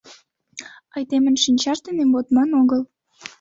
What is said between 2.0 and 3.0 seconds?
модман огыл!